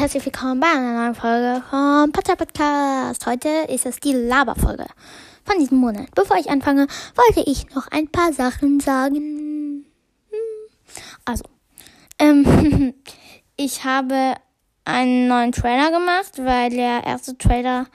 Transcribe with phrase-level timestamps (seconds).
[0.00, 3.26] herzlich willkommen bei einer neuen Folge vom Potter Podcast.
[3.26, 4.86] Heute ist es die Laberfolge
[5.44, 6.06] von diesem Monat.
[6.14, 6.86] Bevor ich anfange,
[7.16, 9.84] wollte ich noch ein paar Sachen sagen.
[11.26, 11.44] Also,
[12.18, 12.94] ähm,
[13.58, 14.36] ich habe
[14.86, 17.86] einen neuen Trailer gemacht, weil der erste Trailer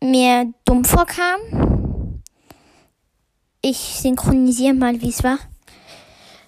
[0.00, 2.22] mir dumm vorkam.
[3.60, 5.38] Ich synchronisiere mal, wie es war.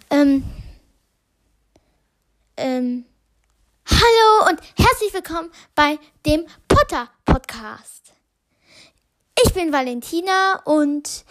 [0.09, 0.45] Ähm,
[2.57, 3.05] ähm,
[3.87, 8.15] Hallo und herzlich willkommen bei dem Potter Podcast.
[9.45, 11.25] Ich bin Valentina und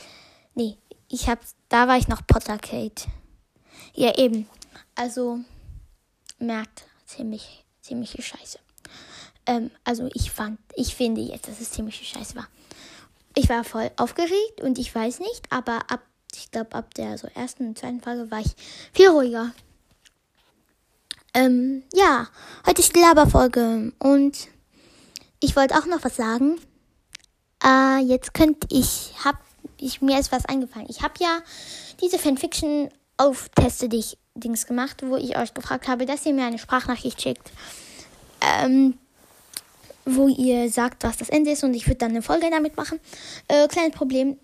[0.53, 0.77] nee,
[1.09, 1.39] ich hab
[1.69, 3.05] da war ich noch Potter Kate.
[3.95, 4.47] Ja eben.
[4.93, 5.39] Also
[6.37, 8.59] merkt ziemlich ziemliche Scheiße.
[9.47, 12.47] Ähm, also ich fand, ich finde jetzt, dass es ziemliche Scheiße war.
[13.33, 16.01] Ich war voll aufgeregt und ich weiß nicht, aber ab
[16.35, 18.55] ich glaube ab der so ersten und zweiten Folge war ich
[18.93, 19.53] viel ruhiger.
[21.35, 22.27] Ähm, ja,
[22.67, 24.49] heute ist die Laberfolge und
[25.39, 26.59] ich wollte auch noch was sagen.
[27.63, 29.37] Äh, jetzt könnte ich, hab
[29.77, 30.85] ich, mir ist was eingefallen.
[30.89, 31.39] Ich habe ja
[32.01, 36.45] diese Fanfiction auf Teste dich Dings gemacht, wo ich euch gefragt habe, dass ihr mir
[36.45, 37.51] eine Sprachnachricht schickt,
[38.41, 38.99] ähm,
[40.05, 42.99] wo ihr sagt, was das Ende ist und ich würde dann eine Folge damit machen.
[43.47, 44.37] Äh, kleines Problem,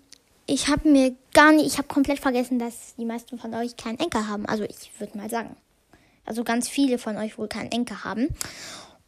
[0.46, 4.00] ich habe mir gar nicht, ich habe komplett vergessen, dass die meisten von euch keinen
[4.00, 4.46] Enker haben.
[4.46, 5.56] Also ich würde mal sagen
[6.24, 8.28] also ganz viele von euch wohl keinen Enker haben.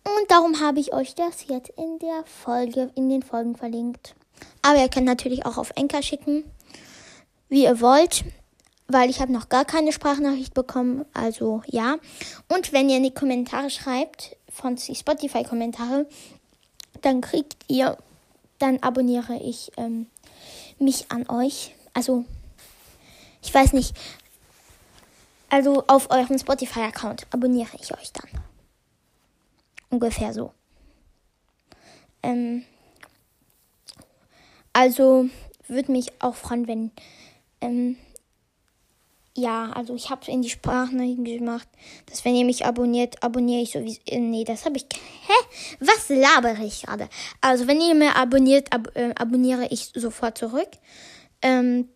[0.05, 4.15] Und darum habe ich euch das jetzt in der Folge, in den Folgen verlinkt.
[4.63, 6.45] Aber ihr könnt natürlich auch auf Enker schicken,
[7.49, 8.25] wie ihr wollt,
[8.89, 11.05] weil ich habe noch gar keine Sprachnachricht bekommen.
[11.15, 11.97] Also ja.
[12.49, 16.07] Und wenn ihr in die Kommentare schreibt, von Spotify-Kommentare,
[17.01, 17.97] dann kriegt ihr,
[18.59, 20.07] dann abonniere ich ähm,
[20.79, 21.75] mich an euch.
[21.95, 22.25] Also
[23.43, 23.97] ich weiß nicht,
[25.53, 28.43] also auf eurem Spotify-Account abonniere ich euch dann.
[29.91, 30.55] Ungefähr so.
[32.23, 32.65] Ähm,
[34.73, 35.27] also
[35.69, 36.91] würde mich auch freuen, wenn.
[37.61, 37.99] Ähm,
[39.37, 41.69] ja, also ich habe in die Sprachnachrichten gemacht,
[42.07, 44.01] dass wenn ihr mich abonniert, abonniere ich sowieso.
[44.07, 44.87] Äh, nee, das habe ich.
[45.27, 45.77] Hä?
[45.81, 47.11] Was labere ich gerade?
[47.43, 50.71] Also wenn ihr mir abonniert, ab, äh, abonniere ich sofort zurück.
[51.43, 51.91] Ähm,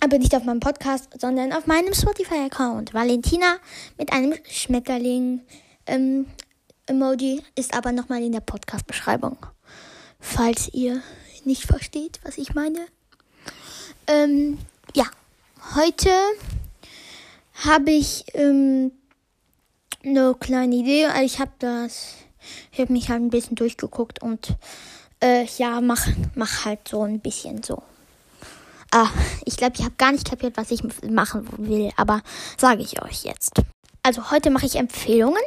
[0.00, 2.94] aber nicht auf meinem Podcast, sondern auf meinem Spotify-Account.
[2.94, 3.56] Valentina
[3.96, 5.40] mit einem Schmetterling
[5.86, 6.26] ähm,
[6.86, 9.36] Emoji ist aber nochmal in der Podcast-Beschreibung.
[10.20, 11.02] Falls ihr
[11.44, 12.86] nicht versteht, was ich meine.
[14.06, 14.58] Ähm,
[14.94, 15.04] ja,
[15.74, 16.10] heute
[17.64, 18.92] habe ich ähm,
[20.04, 21.06] eine kleine Idee.
[21.06, 22.14] Also ich habe das,
[22.72, 24.56] ich habe mich halt ein bisschen durchgeguckt und
[25.20, 27.82] äh, ja, mach, mach halt so ein bisschen so
[28.90, 29.10] Ah,
[29.44, 32.22] ich glaube, ich habe gar nicht kapiert, was ich machen will, aber
[32.56, 33.52] sage ich euch jetzt.
[34.02, 35.42] Also heute mache ich Empfehlungen.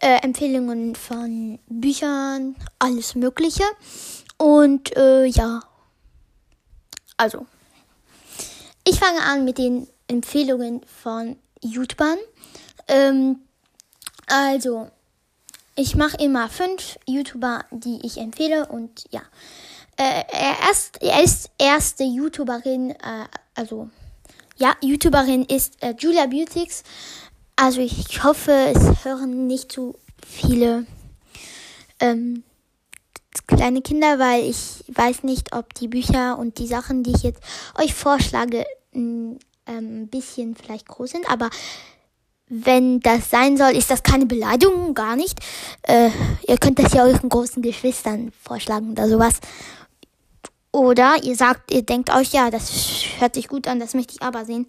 [0.00, 3.64] Äh, Empfehlungen von Büchern, alles Mögliche.
[4.36, 5.62] Und äh, ja.
[7.16, 7.46] Also.
[8.86, 12.18] Ich fange an mit den Empfehlungen von YouTubern.
[12.86, 13.38] Ähm,
[14.26, 14.90] also,
[15.74, 19.22] ich mache immer fünf YouTuber, die ich empfehle und ja
[19.96, 23.88] äh, er, ist, er ist erste YouTuberin, äh, also
[24.56, 26.82] ja, YouTuberin ist äh, Julia Beautix.
[27.56, 29.96] Also ich hoffe, es hören nicht zu
[30.26, 30.86] viele
[32.00, 32.44] ähm,
[33.46, 37.42] kleine Kinder, weil ich weiß nicht, ob die Bücher und die Sachen, die ich jetzt
[37.78, 41.50] euch vorschlage, ein ähm, bisschen vielleicht groß sind, aber
[42.48, 45.38] wenn das sein soll, ist das keine Beleidigung, gar nicht.
[45.82, 46.10] Äh,
[46.46, 49.40] ihr könnt das ja euren großen Geschwistern vorschlagen oder sowas.
[50.74, 54.22] Oder ihr sagt, ihr denkt euch, ja, das hört sich gut an, das möchte ich
[54.22, 54.66] aber sehen.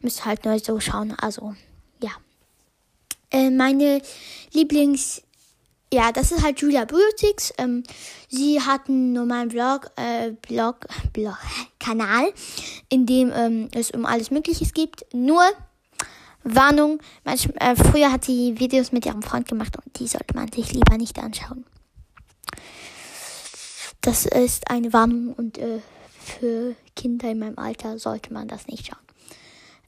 [0.00, 1.16] Müsst halt nur so schauen.
[1.20, 1.52] Also,
[2.00, 2.12] ja.
[3.32, 4.00] Äh, meine
[4.52, 5.20] Lieblings,
[5.92, 7.52] ja, das ist halt Julia Beautix.
[7.58, 7.82] Ähm,
[8.28, 11.38] sie hat einen normalen Vlog, äh, Blog, Blog,
[11.80, 12.32] Kanal,
[12.88, 15.12] in dem ähm, es um alles Mögliche gibt.
[15.12, 15.42] Nur,
[16.44, 20.52] Warnung, manchmal, äh, früher hat sie Videos mit ihrem Freund gemacht und die sollte man
[20.52, 21.64] sich lieber nicht anschauen.
[24.08, 25.80] Das ist eine Warnung und äh,
[26.18, 29.02] für Kinder in meinem Alter sollte man das nicht schauen.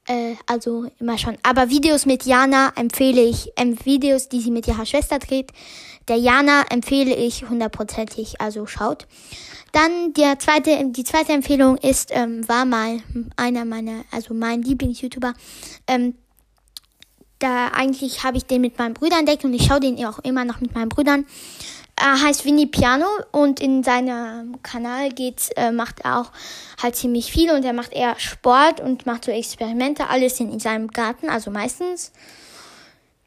[0.07, 1.39] Äh, also immer schon.
[1.43, 5.53] Aber Videos mit Jana empfehle ich, ähm, Videos, die sie mit ihrer Schwester dreht,
[6.09, 9.07] der Jana empfehle ich hundertprozentig, also schaut.
[9.73, 12.99] Dann der zweite, die zweite Empfehlung ist, ähm, war mal
[13.37, 15.33] einer meiner, also mein Lieblings-YouTuber.
[15.87, 16.15] Ähm,
[17.39, 20.45] da eigentlich habe ich den mit meinen Brüdern entdeckt und ich schaue den auch immer
[20.45, 21.25] noch mit meinen Brüdern.
[22.03, 26.33] Er heißt Winnie Piano und in seinem Kanal geht's, äh, macht er auch
[26.83, 30.61] halt ziemlich viel und er macht eher Sport und macht so Experimente, alles in, in
[30.61, 32.13] seinem Garten, also meistens.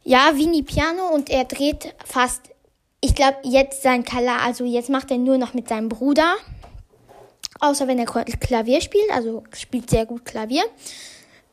[0.03, 2.41] ja, Vini Piano und er dreht fast,
[2.99, 6.35] ich glaube, jetzt sein Kala, also jetzt macht er nur noch mit seinem Bruder.
[7.59, 10.63] Außer wenn er Klavier spielt, also spielt sehr gut Klavier.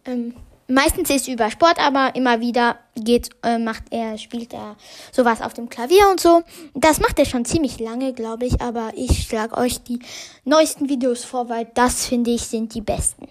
[0.07, 0.35] Ähm,
[0.71, 4.77] meistens ist es über Sport, aber immer wieder geht, äh, macht er, spielt er
[5.13, 6.43] sowas auf dem Klavier und so.
[6.75, 10.01] Das macht er schon ziemlich lange, glaube ich, aber ich schlage euch die
[10.45, 13.29] neuesten Videos vor, weil das finde ich sind die besten.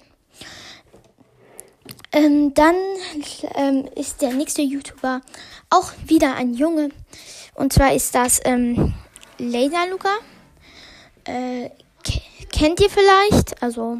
[2.12, 2.76] Ähm, dann
[3.56, 5.22] ähm, ist der nächste YouTuber
[5.70, 6.90] auch wieder ein Junge.
[7.54, 8.94] Und zwar ist das ähm,
[9.38, 10.10] Laser Luca.
[11.26, 11.70] Äh,
[12.52, 13.62] kennt ihr vielleicht?
[13.62, 14.00] Also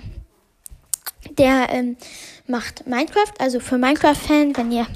[1.38, 1.98] der ähm,
[2.50, 3.34] macht Minecraft.
[3.40, 4.88] Also für Minecraft-Fans, wenn ihr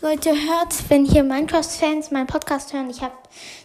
[0.00, 3.14] Leute hört, wenn hier Minecraft-Fans meinen Podcast hören, ich habe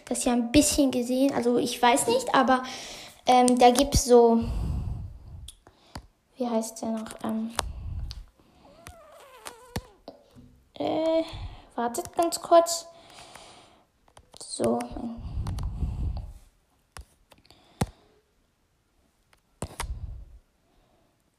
[0.08, 1.32] das ja ein bisschen gesehen.
[1.34, 2.62] Also ich weiß nicht, aber
[3.26, 4.42] ähm, da gibt es so,
[6.36, 7.14] wie heißt der noch?
[7.24, 7.52] Ähm,
[10.82, 11.22] Äh,
[11.76, 12.86] wartet ganz kurz.
[14.40, 14.80] So.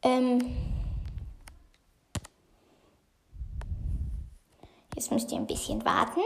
[0.01, 0.72] Ähm.
[4.95, 6.21] Jetzt müsst ihr ein bisschen warten.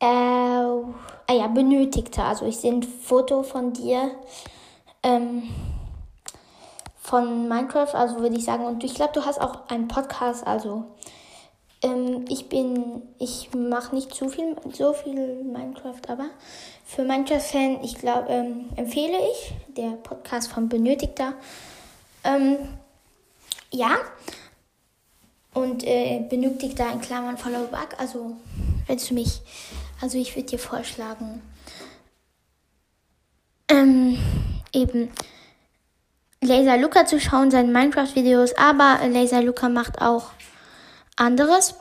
[0.00, 2.22] Äh, ah ja, benötigte.
[2.22, 4.10] Also ich sehe ein Foto von dir.
[5.02, 5.48] Ähm,
[7.02, 8.64] von Minecraft, also würde ich sagen.
[8.64, 10.84] Und ich glaube, du hast auch einen Podcast, also
[11.82, 16.26] ähm, ich bin, ich mache nicht zu viel, so viel Minecraft, aber
[16.86, 21.34] für Minecraft-Fan, ich glaube, ähm, empfehle ich der Podcast von Benötigter.
[22.24, 22.58] Ähm,
[23.72, 23.96] ja.
[25.54, 27.96] Und äh, Benötigter in Klammern Follow Back.
[27.98, 28.36] Also,
[28.86, 29.40] wenn du mich,
[30.00, 31.42] also ich würde dir vorschlagen,
[33.68, 34.18] ähm,
[34.72, 35.10] eben
[36.40, 40.30] Laser Luca zu schauen, seine Minecraft-Videos, aber Laser Luca macht auch
[41.16, 41.74] anderes.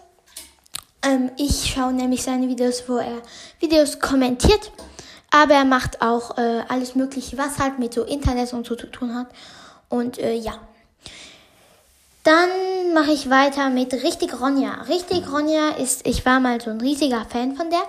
[1.01, 3.21] Ähm, ich schaue nämlich seine Videos, wo er
[3.59, 4.71] Videos kommentiert,
[5.31, 8.87] aber er macht auch äh, alles Mögliche, was halt mit so Internet und so zu
[8.87, 9.27] tun hat.
[9.89, 10.59] Und äh, ja.
[12.23, 14.83] Dann mache ich weiter mit Richtig Ronja.
[14.83, 17.81] Richtig Ronja ist, ich war mal so ein riesiger Fan von der.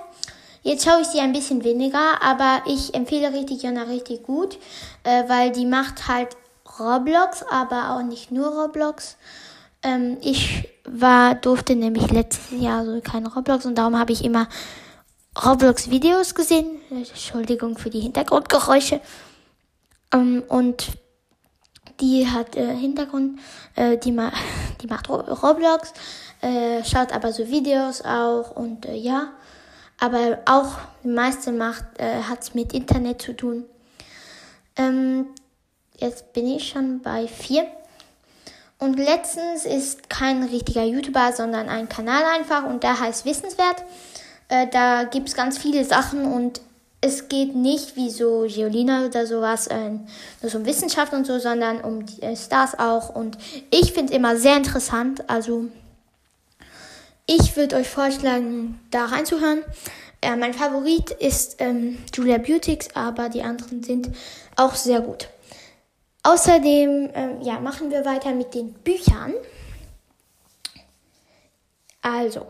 [0.63, 4.59] Jetzt schaue ich sie ein bisschen weniger, aber ich empfehle Richtig Jonna richtig gut,
[5.03, 6.37] äh, weil die macht halt
[6.79, 9.17] Roblox, aber auch nicht nur Roblox.
[9.83, 14.49] Ähm, ich war, durfte nämlich letztes Jahr so keine Roblox und darum habe ich immer
[15.45, 16.81] Roblox-Videos gesehen.
[16.91, 19.01] Entschuldigung für die Hintergrundgeräusche.
[20.13, 20.87] Ähm, und
[22.03, 23.39] die hat äh, Hintergrund,
[23.77, 24.31] äh, die, ma
[24.83, 25.95] die macht Roblox,
[26.43, 29.33] äh, schaut aber so Videos auch und äh, ja.
[29.99, 33.65] Aber auch die meiste macht, äh, hat's mit Internet zu tun.
[34.77, 35.27] Ähm,
[35.97, 37.67] jetzt bin ich schon bei vier.
[38.79, 43.85] Und letztens ist kein richtiger YouTuber, sondern ein Kanal einfach und der heißt Wissenswert.
[44.49, 46.61] Äh, da gibt es ganz viele Sachen und
[47.05, 51.39] es geht nicht wie so Geolina oder sowas, äh, nur so um Wissenschaft und so,
[51.41, 53.15] sondern um die äh, Stars auch.
[53.15, 53.37] Und
[53.71, 55.29] ich finde es immer sehr interessant.
[55.29, 55.67] Also
[57.27, 59.65] ich würde euch vorschlagen, da reinzuhören.
[60.21, 64.11] Äh, mein Favorit ist ähm, Julia Beautix, aber die anderen sind
[64.55, 65.29] auch sehr gut.
[66.23, 69.35] Außerdem ähm, ja, machen wir weiter mit den Büchern.
[72.01, 72.47] Also,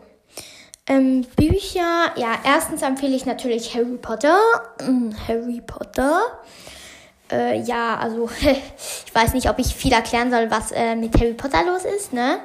[0.87, 4.37] ähm, Bücher, ja, erstens empfehle ich natürlich Harry Potter.
[4.81, 6.21] Hm, Harry Potter.
[7.31, 11.33] Äh, ja, also, ich weiß nicht, ob ich viel erklären soll, was äh, mit Harry
[11.33, 12.39] Potter los ist, ne?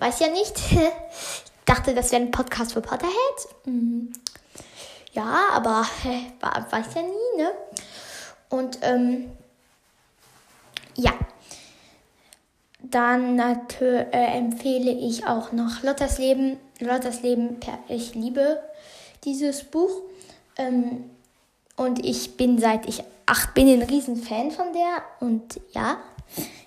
[0.00, 0.56] Weiß ja nicht.
[0.72, 3.48] ich dachte, das wäre ein Podcast für Potterheads.
[3.64, 4.12] Mhm.
[5.12, 7.50] Ja, aber äh, weiß ja nie, ne?
[8.48, 9.30] Und, ähm,
[10.94, 11.12] ja.
[12.80, 16.58] Dann äh, empfehle ich auch noch Lotters Leben.
[16.80, 17.58] Lotters Leben,
[17.88, 18.62] ich liebe
[19.24, 20.02] dieses Buch.
[20.56, 21.10] Ähm,
[21.76, 25.02] und ich bin seit ich acht bin ein Riesenfan von der.
[25.20, 25.98] Und ja,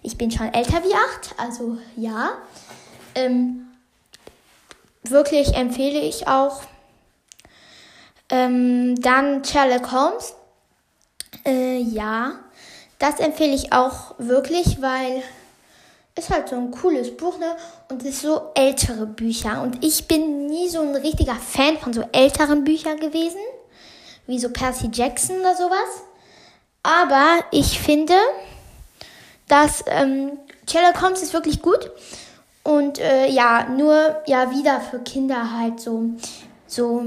[0.01, 2.31] ich bin schon älter wie acht, also ja.
[3.15, 3.67] Ähm,
[5.03, 6.61] wirklich empfehle ich auch.
[8.29, 10.35] Ähm, dann Sherlock Holmes.
[11.45, 12.39] Äh, ja.
[12.99, 15.23] Das empfehle ich auch wirklich, weil
[16.21, 17.55] es halt so ein cooles Buch, ne?
[17.89, 19.61] Und es ist so ältere Bücher.
[19.61, 23.39] Und ich bin nie so ein richtiger Fan von so älteren Büchern gewesen.
[24.27, 26.03] Wie so Percy Jackson oder sowas.
[26.83, 28.15] Aber ich finde,
[29.47, 31.91] dass ähm, Sherlock Holmes ist wirklich gut.
[32.63, 36.11] Und äh, ja, nur ja wieder für Kinder halt so,
[36.67, 37.03] so,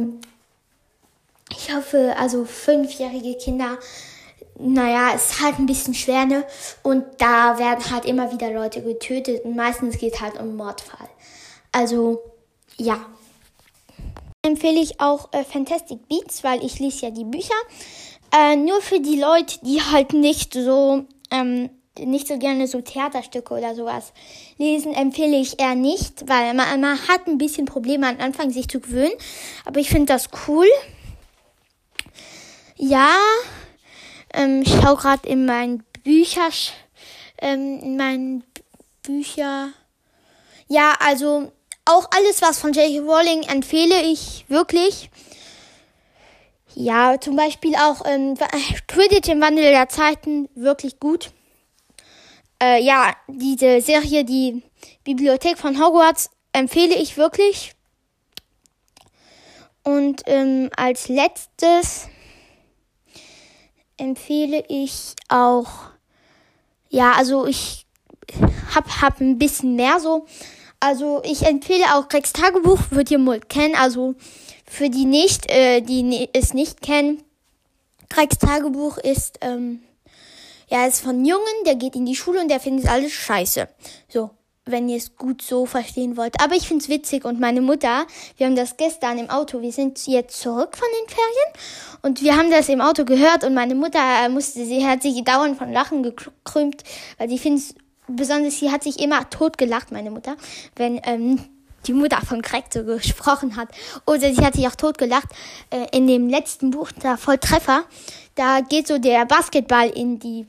[1.51, 3.79] ich hoffe, also fünfjährige Kinder
[4.59, 6.45] naja, ist halt ein bisschen schwer, ne?
[6.83, 11.09] Und da werden halt immer wieder Leute getötet und meistens geht es halt um Mordfall.
[11.73, 12.23] Also,
[12.77, 12.99] ja.
[14.43, 17.55] Empfehle ich auch äh, Fantastic Beats, weil ich lese ja die Bücher.
[18.33, 23.55] Äh, nur für die Leute, die halt nicht so ähm, nicht so gerne so Theaterstücke
[23.55, 24.13] oder sowas
[24.59, 28.69] lesen, empfehle ich eher nicht, weil man, man hat ein bisschen Probleme am Anfang, sich
[28.69, 29.13] zu gewöhnen.
[29.65, 30.67] Aber ich finde das cool.
[32.77, 33.17] Ja,
[34.35, 36.49] ähm, ich schaue gerade in meinen Bücher,
[37.39, 38.45] ähm, in meinen
[39.03, 39.71] Bücher.
[40.69, 41.53] Ja, also
[41.85, 43.01] auch alles, was von J.K.
[43.01, 45.11] Rowling empfehle ich wirklich.
[46.75, 48.37] Ja, zum Beispiel auch ähm,
[48.89, 51.31] Quidditch im Wandel der Zeiten, wirklich gut.
[52.61, 54.63] Äh, ja, diese Serie, die
[55.05, 57.73] Bibliothek von Hogwarts, empfehle ich wirklich.
[59.83, 62.09] Und ähm, als letztes
[64.05, 65.91] empfehle ich auch,
[66.91, 67.87] ja, also ich
[68.75, 70.27] hab, hab ein bisschen mehr so.
[70.81, 73.75] Also ich empfehle auch Gregs Tagebuch, wird ihr wohl kennen.
[73.75, 74.15] Also
[74.67, 77.23] für die nicht, äh, die es nicht kennen,
[78.11, 79.83] Gregs Tagebuch ist, ähm,
[80.69, 83.69] ja, ist von Jungen, der geht in die Schule und der findet alles scheiße.
[84.09, 84.31] So,
[84.67, 86.41] wenn ihr es gut so verstehen wollt.
[86.43, 88.07] Aber ich find's witzig und meine Mutter,
[88.37, 92.37] wir haben das gestern im Auto, wir sind jetzt zurück von den Ferien und wir
[92.37, 95.71] haben das im Auto gehört und meine Mutter äh, musste, sie hat sich dauernd von
[95.71, 96.83] Lachen gekrümmt,
[97.19, 97.75] weil sie find's
[98.09, 100.37] besonders, sie hat sich immer tot gelacht, meine Mutter,
[100.77, 101.41] wenn ähm,
[101.87, 103.69] die Mutter von Craig so gesprochen hat.
[104.07, 105.29] Oder sie hat sich auch tot gelacht.
[105.69, 107.85] Äh, in dem letzten Buch, da Volltreffer,
[108.35, 110.47] da geht so der Basketball in die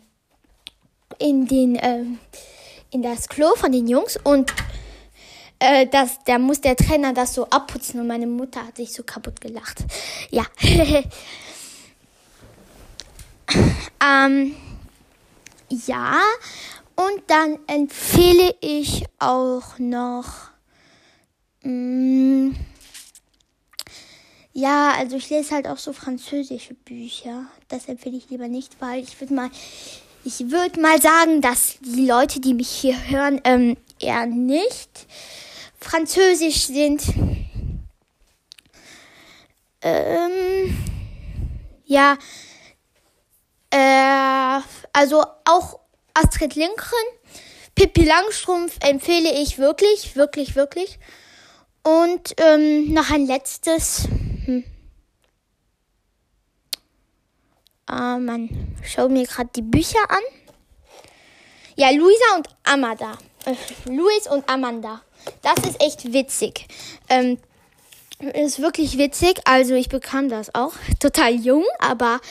[1.19, 2.19] in den ähm,
[2.95, 4.53] in das Klo von den Jungs und
[5.59, 9.03] äh, das, da muss der Trainer das so abputzen und meine Mutter hat sich so
[9.03, 9.83] kaputt gelacht.
[10.31, 10.45] Ja.
[14.01, 14.55] ähm,
[15.69, 16.21] ja,
[16.95, 20.51] und dann empfehle ich auch noch.
[21.63, 22.51] Mm,
[24.53, 27.47] ja, also ich lese halt auch so französische Bücher.
[27.67, 29.49] Das empfehle ich lieber nicht, weil ich würde mal
[30.25, 34.89] ich würde mal sagen, dass die Leute, die mich hier hören, ähm, eher nicht
[35.79, 37.03] französisch sind.
[39.84, 40.75] Ähm,
[41.86, 42.17] ja,
[43.70, 44.62] äh,
[44.94, 45.79] also auch
[46.15, 47.08] Astrid Lindgren,
[47.75, 50.98] Pippi Langstrumpf empfehle ich wirklich, wirklich, wirklich.
[51.84, 54.08] Und ähm, noch ein letztes.
[57.89, 57.96] Hm.
[57.96, 58.50] Ah, man,
[58.84, 60.24] schau mir gerade die Bücher an.
[61.75, 63.18] Ja, Luisa und Amanda.
[63.46, 63.56] Äh,
[63.89, 65.01] Luis und Amanda.
[65.42, 66.68] Das ist echt witzig.
[67.10, 67.38] Ähm,
[68.20, 69.42] ist wirklich witzig.
[69.46, 72.22] Also ich bekam das auch total jung, aber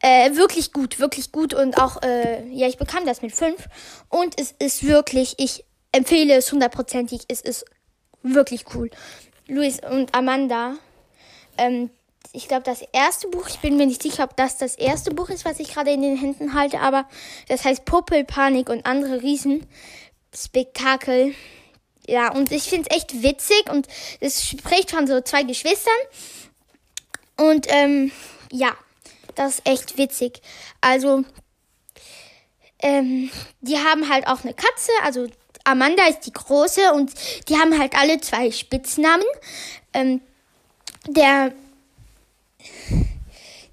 [0.00, 3.66] äh, wirklich gut, wirklich gut und auch äh, ja, ich bekam das mit fünf
[4.08, 7.22] und es ist wirklich, ich empfehle es hundertprozentig.
[7.28, 7.64] Es ist
[8.22, 8.90] wirklich cool.
[9.46, 10.74] Luis und Amanda.
[11.58, 11.90] Ähm,
[12.32, 15.28] ich glaube, das erste Buch, ich bin mir nicht sicher, ob das das erste Buch
[15.30, 17.08] ist, was ich gerade in den Händen halte, aber
[17.48, 21.34] das heißt Puppelpanik und andere Riesenspektakel.
[22.06, 23.86] Ja, und ich finde es echt witzig und
[24.20, 25.92] es spricht von so zwei Geschwistern.
[27.36, 28.10] Und ähm,
[28.52, 28.74] ja,
[29.34, 30.40] das ist echt witzig.
[30.80, 31.24] Also,
[32.80, 35.26] ähm, die haben halt auch eine Katze, also
[35.64, 37.12] Amanda ist die große und
[37.48, 39.26] die haben halt alle zwei Spitznamen.
[39.92, 40.22] Ähm,
[41.06, 41.52] der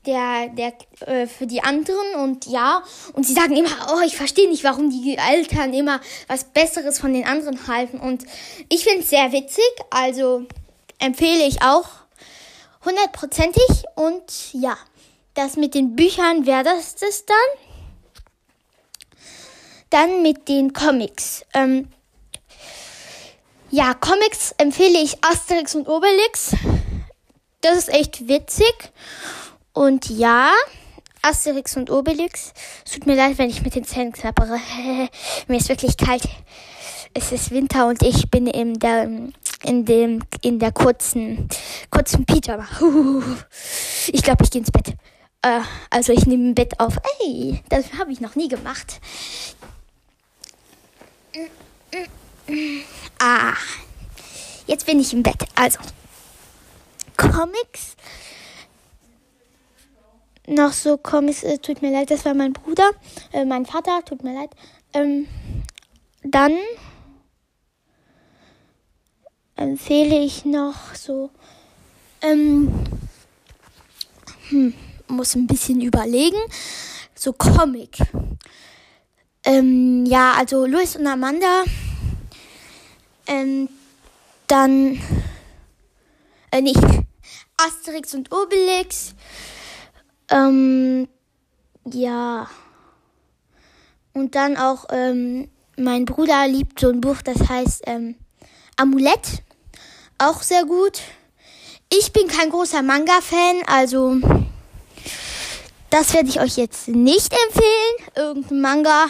[0.07, 0.73] der, der
[1.07, 2.81] äh, für die anderen und ja,
[3.13, 7.13] und sie sagen immer, oh, ich verstehe nicht, warum die Eltern immer was Besseres von
[7.13, 7.99] den anderen halten.
[7.99, 8.23] Und
[8.69, 10.45] ich finde es sehr witzig, also
[10.99, 11.87] empfehle ich auch
[12.83, 13.83] hundertprozentig.
[13.95, 14.77] Und ja,
[15.33, 17.37] das mit den Büchern wäre das das dann.
[19.89, 21.45] Dann mit den Comics.
[21.53, 21.89] Ähm,
[23.69, 26.55] ja, Comics empfehle ich Asterix und Obelix.
[27.61, 28.73] Das ist echt witzig.
[29.77, 30.53] Und ja,
[31.21, 32.51] Asterix und Obelix.
[32.83, 34.59] Es tut mir leid, wenn ich mit den Zähnen knappere.
[35.47, 36.27] mir ist wirklich kalt.
[37.13, 39.07] Es ist Winter und ich bin in der,
[39.63, 41.47] in dem, in der kurzen,
[41.91, 42.67] kurzen Pyjama.
[44.07, 44.95] Ich glaube, ich gehe ins Bett.
[45.43, 45.59] Äh,
[45.91, 46.97] also ich nehme ein Bett auf.
[47.21, 48.99] Ey, das habe ich noch nie gemacht.
[53.19, 53.53] Ah,
[54.65, 55.45] jetzt bin ich im Bett.
[55.55, 55.77] Also,
[57.15, 57.95] Comics
[60.47, 62.91] noch so Comics, äh, tut mir leid, das war mein Bruder,
[63.33, 64.49] äh, mein Vater, tut mir leid.
[64.93, 65.27] Ähm,
[66.23, 66.57] dann
[69.55, 71.29] empfehle ich noch so,
[72.21, 72.73] ähm,
[74.49, 74.73] hm,
[75.07, 76.39] muss ein bisschen überlegen,
[77.13, 77.97] so Comic.
[79.43, 81.63] Ähm, ja, also Louis und Amanda,
[83.27, 83.69] ähm,
[84.47, 85.01] dann
[86.51, 86.81] äh, nicht
[87.57, 89.13] Asterix und Obelix.
[90.29, 91.07] Ähm,
[91.85, 92.49] ja.
[94.13, 98.15] Und dann auch, ähm, mein Bruder liebt so ein Buch, das heißt ähm,
[98.75, 99.43] Amulett.
[100.17, 101.01] Auch sehr gut.
[101.93, 104.19] Ich bin kein großer Manga-Fan, also
[105.89, 108.11] das werde ich euch jetzt nicht empfehlen.
[108.15, 109.05] Irgendein Manga.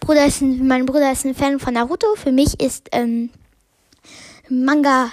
[0.00, 2.14] Bruder ist ein, mein Bruder ist ein Fan von Naruto.
[2.16, 3.30] Für mich ist ähm,
[4.48, 5.12] Manga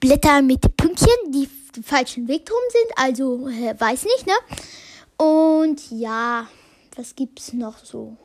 [0.00, 1.48] Blätter mit Pünktchen, die
[1.82, 2.98] falschen Weg drum sind.
[2.98, 4.34] Also weiß nicht, ne?
[5.16, 6.48] Und ja,
[6.96, 8.16] was gibt's noch so?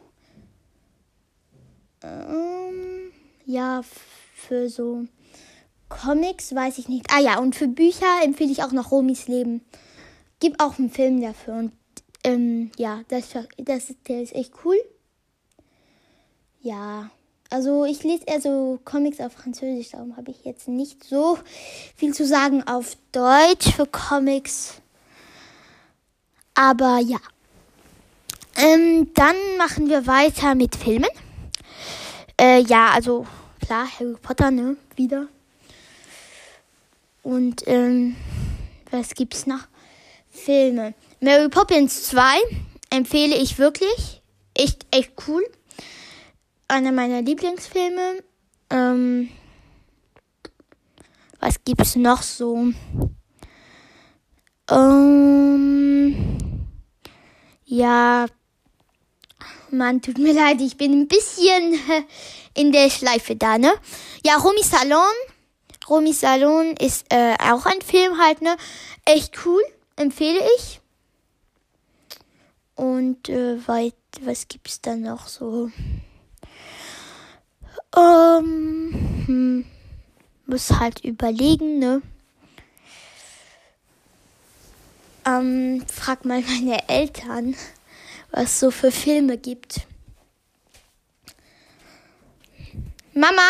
[2.04, 3.12] Ähm,
[3.46, 3.82] ja,
[4.36, 5.06] für so
[5.90, 7.08] Comics weiß ich nicht.
[7.12, 9.62] Ah ja, und für Bücher empfehle ich auch noch Romis Leben.
[10.40, 11.72] Gibt auch einen Film dafür und
[12.24, 14.78] ähm, ja, das, das, der ist echt cool.
[16.62, 17.10] Ja,
[17.50, 21.40] also ich lese eher so Comics auf Französisch, darum habe ich jetzt nicht so
[21.96, 24.76] viel zu sagen auf Deutsch für Comics.
[26.54, 27.18] Aber ja.
[28.56, 31.10] Ähm, dann machen wir weiter mit Filmen.
[32.40, 33.26] Äh, ja, also
[33.66, 34.76] klar, Harry Potter, ne?
[34.96, 35.28] Wieder.
[37.24, 38.16] Und ähm,
[38.92, 39.68] was gibt's noch?
[40.30, 40.94] Filme.
[41.20, 42.22] Mary Poppins 2
[42.90, 44.22] empfehle ich wirklich.
[44.54, 45.44] Echt, echt cool.
[46.70, 48.24] Einer meiner Lieblingsfilme.
[48.70, 49.30] Ähm,
[51.40, 52.68] was gibt's noch so?
[54.70, 56.38] Ähm,
[57.66, 58.28] ja,
[59.72, 61.80] man, tut mir leid, ich bin ein bisschen
[62.54, 63.74] in der Schleife da, ne?
[64.24, 65.02] Ja, Romy Salon.
[65.90, 68.56] Romy Salon ist äh, auch ein Film halt, ne?
[69.06, 69.64] Echt cool,
[69.96, 70.82] empfehle ich.
[72.76, 75.72] Und äh, weit, was gibt's da noch so?
[78.00, 79.66] Ähm, hm,
[80.46, 82.02] muss halt überlegen, ne?
[85.26, 87.56] Ähm, frag mal meine Eltern,
[88.32, 89.82] was so für Filme gibt.
[93.14, 93.50] Mama?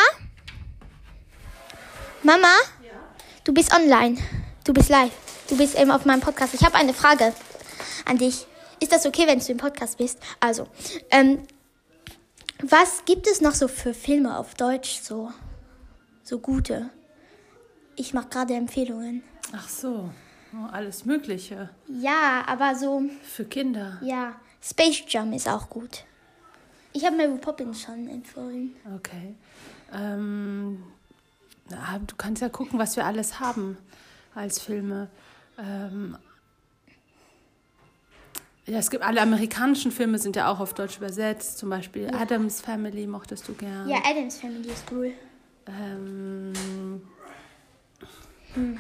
[2.24, 2.48] Mama?
[2.84, 2.92] Ja?
[3.44, 4.18] Du bist online.
[4.64, 5.12] Du bist live.
[5.48, 6.54] Du bist eben auf meinem Podcast.
[6.54, 7.34] Ich habe eine Frage
[8.06, 8.46] an dich.
[8.80, 10.20] Ist das okay, wenn du im Podcast bist?
[10.40, 10.68] Also,
[11.12, 11.40] ähm,
[12.62, 15.32] was gibt es noch so für Filme auf Deutsch, so,
[16.24, 16.90] so gute?
[17.96, 19.24] Ich mache gerade Empfehlungen.
[19.52, 20.10] Ach so,
[20.54, 21.70] oh, alles Mögliche.
[21.88, 23.04] Ja, aber so.
[23.24, 24.00] Für Kinder.
[24.02, 26.04] Ja, Space Jam ist auch gut.
[26.94, 28.76] Ich habe Mary Poppins schon empfohlen.
[28.96, 29.36] Okay.
[29.94, 30.84] Ähm,
[31.70, 33.78] du kannst ja gucken, was wir alles haben
[34.36, 35.10] als Filme.
[35.58, 36.18] Ähm,
[38.70, 41.58] ja, es gibt alle amerikanischen Filme sind ja auch auf Deutsch übersetzt.
[41.58, 42.20] Zum Beispiel ja.
[42.20, 43.90] Adams Family mochtest du gern.
[43.90, 45.12] Ja, Adams Family ist cool.
[45.68, 46.54] Ähm,
[48.54, 48.80] hm.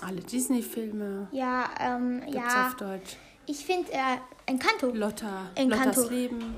[0.00, 1.28] Alle Disney-Filme.
[1.32, 2.66] Ja, ähm, Gibt's ja.
[2.66, 3.16] auf Deutsch.
[3.46, 4.90] Ich finde äh, Encanto.
[4.90, 5.50] Lotta.
[5.54, 6.00] Encanto.
[6.00, 6.54] Lottas Leben.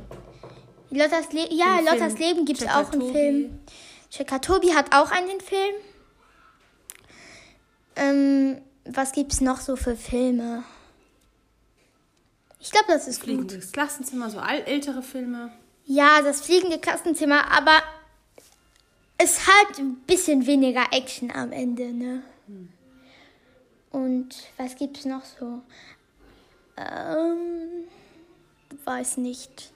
[0.91, 2.29] Lottas Le ja, Ein Lottas Film.
[2.29, 3.13] Leben gibt es auch einen.
[3.13, 3.59] Film.
[4.11, 5.75] Checker Tobi hat auch einen Film.
[7.97, 10.65] Ähm, was gibt's noch so für Filme?
[12.71, 13.25] Ich glaube, das ist gut.
[13.25, 15.51] Fliegendes Klassenzimmer, so all, ältere Filme.
[15.87, 17.83] Ja, das fliegende Klassenzimmer, aber
[19.19, 22.23] es hat ein bisschen weniger Action am Ende, ne?
[23.91, 25.63] Und was gibt's noch so?
[26.77, 27.89] Ähm,
[28.85, 29.73] weiß nicht.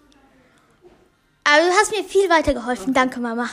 [1.42, 2.94] Aber du hast mir viel weitergeholfen.
[2.94, 3.50] Danke, Mama.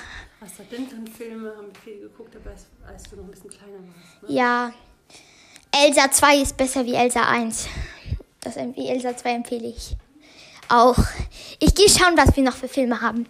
[0.70, 4.22] Denn Filme haben wir viel geguckt, aber als, als du noch ein bisschen kleiner warst.
[4.22, 4.36] Ne?
[4.36, 4.72] Ja.
[5.72, 7.68] Elsa 2 ist besser wie Elsa 1.
[8.42, 9.96] Das Elsa 2 empfehle ich.
[10.68, 10.98] Auch.
[11.60, 13.28] Ich gehe schauen, was wir noch für Filme haben.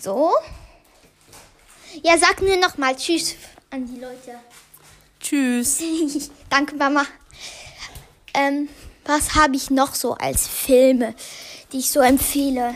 [0.00, 0.32] So.
[2.02, 3.36] Ja, sag mir noch mal Tschüss
[3.70, 4.38] an die Leute.
[5.20, 5.78] Tschüss.
[6.50, 7.04] Danke, Mama.
[8.34, 8.68] Ähm,
[9.04, 11.14] was habe ich noch so als Filme,
[11.72, 12.74] die ich so empfehle?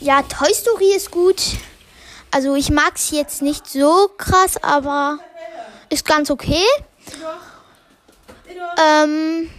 [0.00, 1.40] Ja, Toy Story ist gut.
[2.30, 5.20] Also ich mag es jetzt nicht so krass, aber
[5.90, 6.64] ist ganz okay.
[8.78, 9.50] Ähm,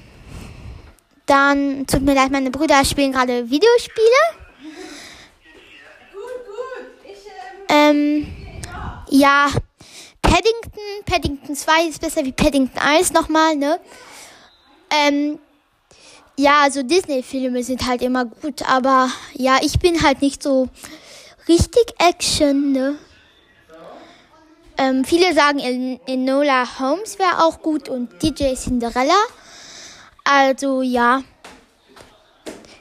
[1.25, 4.45] dann tut mir leid, meine Brüder spielen gerade Videospiele.
[7.67, 8.27] Ähm,
[9.09, 9.49] ja,
[10.21, 13.79] Paddington, Paddington 2 ist besser wie Paddington 1 nochmal, ne?
[14.89, 15.39] Ähm,
[16.38, 20.69] ja, also Disney-Filme sind halt immer gut, aber ja, ich bin halt nicht so
[21.47, 22.97] richtig Action, ne?
[24.77, 29.17] Ähm, viele sagen, En- Enola Holmes wäre auch gut und DJ Cinderella.
[30.23, 31.21] Also ja,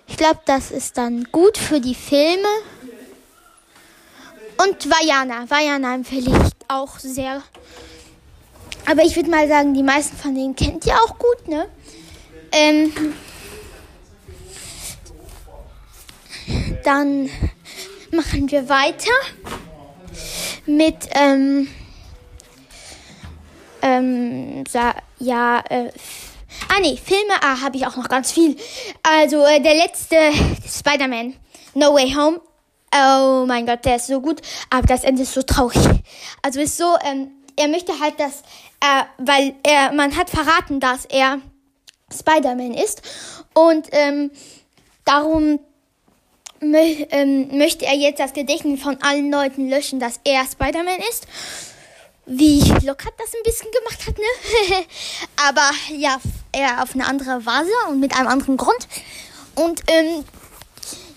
[0.07, 2.49] ich glaube, das ist dann gut für die Filme.
[4.57, 5.49] Und Vajana.
[5.51, 7.43] Vajana empfehle ich auch sehr.
[8.87, 11.67] Aber ich würde mal sagen, die meisten von denen kennt ihr auch gut, ne?
[12.53, 12.93] Ähm,
[16.85, 17.29] dann
[18.13, 19.11] machen wir weiter
[20.67, 21.69] mit, ähm,
[23.85, 24.65] ähm,
[25.19, 25.91] ja, äh,
[26.69, 28.57] ah nee, Filme, ah, habe ich auch noch ganz viel.
[29.03, 30.17] Also, äh, der letzte
[30.67, 31.35] Spider-Man,
[31.75, 32.41] No Way Home.
[32.97, 35.83] Oh mein Gott, der ist so gut, aber das Ende ist so traurig.
[36.43, 38.43] Also ist so, ähm, er möchte halt, dass
[38.81, 41.41] er, weil er, man hat verraten, dass er
[42.17, 43.03] Spider-Man ist
[43.53, 44.31] und ähm,
[45.05, 45.59] darum
[46.61, 46.79] mö
[47.11, 51.27] ähm, möchte er jetzt das Gedächtnis von allen Leuten löschen, dass er Spider-Man ist.
[52.27, 54.77] Wie Locke das ein bisschen gemacht hat, ne?
[55.47, 56.19] Aber ja,
[56.53, 58.89] er auf eine andere Vase und mit einem anderen Grund.
[59.55, 60.25] Und ähm,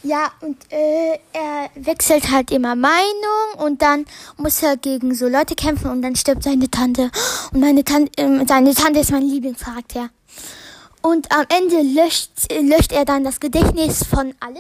[0.03, 4.05] ja, und äh, er wechselt halt immer Meinung und dann
[4.37, 7.09] muss er gegen so Leute kämpfen und dann stirbt seine Tante.
[7.51, 10.09] Und meine Tante, äh, seine Tante ist mein Lieblingscharakter.
[11.01, 14.57] Und am Ende löscht, löscht er dann das Gedächtnis von allen.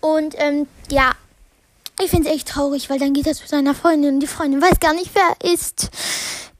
[0.00, 1.12] Und ähm, ja,
[2.00, 4.60] ich finde es echt traurig, weil dann geht er zu seiner Freundin und die Freundin
[4.60, 5.90] weiß gar nicht, wer er ist.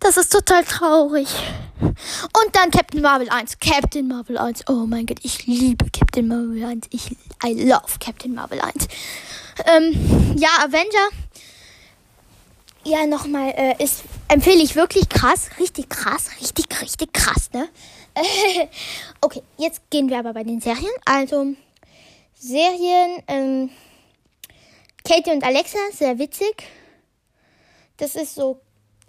[0.00, 1.28] Das ist total traurig.
[1.80, 3.58] Und dann Captain Marvel 1.
[3.58, 4.64] Captain Marvel 1.
[4.68, 6.86] Oh mein Gott, ich liebe Captain Marvel 1.
[6.90, 7.10] Ich,
[7.44, 8.86] I love Captain Marvel 1.
[9.66, 11.08] Ähm, ja, Avenger.
[12.84, 15.48] Ja, nochmal, äh, ist, empfehle ich wirklich krass.
[15.58, 16.30] Richtig krass.
[16.40, 17.68] Richtig, richtig krass, ne?
[19.20, 20.92] okay, jetzt gehen wir aber bei den Serien.
[21.04, 21.54] Also,
[22.38, 23.70] Serien, ähm,
[25.06, 26.64] Katie und Alexa, sehr witzig.
[27.98, 28.60] Das ist so,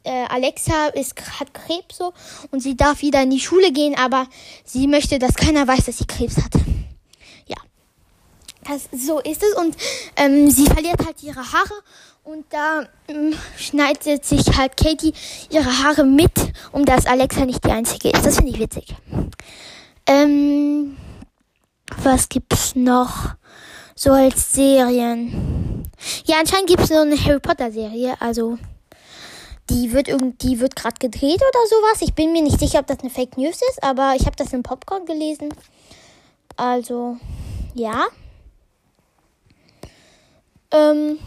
[0.03, 2.13] äh, Alexa ist, hat Krebs so
[2.51, 4.27] und sie darf wieder in die Schule gehen, aber
[4.65, 6.53] sie möchte, dass keiner weiß, dass sie Krebs hat.
[7.47, 7.55] Ja,
[8.65, 9.77] das, so ist es und
[10.17, 11.81] ähm, sie verliert halt ihre Haare
[12.25, 15.13] und da ähm, schneidet sich halt Katie
[15.49, 16.33] ihre Haare mit,
[16.73, 18.25] um dass Alexa nicht die einzige ist.
[18.25, 18.93] Das finde ich witzig.
[20.07, 20.97] Ähm,
[22.03, 23.35] was gibt's noch
[23.95, 25.64] so als Serien?
[26.27, 28.15] Ja, anscheinend gibt es so eine Harry Potter Serie.
[28.19, 28.57] Also
[29.69, 32.01] die wird irgendwie wird gerade gedreht oder sowas.
[32.01, 34.51] Ich bin mir nicht sicher, ob das eine Fake News ist, aber ich habe das
[34.51, 35.53] im Popcorn gelesen.
[36.57, 37.17] Also
[37.75, 38.07] ja.
[40.71, 41.19] Ähm,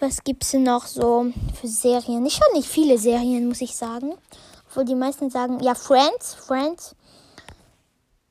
[0.00, 1.26] was gibt's denn noch so
[1.60, 2.26] für Serien?
[2.26, 4.14] Ich schaue nicht viele Serien, muss ich sagen.
[4.68, 6.96] Obwohl die meisten sagen, ja, Friends, Friends.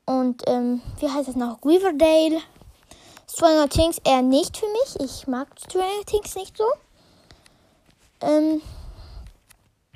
[0.06, 1.64] Und ähm, wie heißt das noch?
[1.64, 2.42] Riverdale.
[3.36, 5.00] Stranger Things eher nicht für mich.
[5.00, 6.66] Ich mag Stranger Things nicht so.
[8.22, 8.62] Ähm,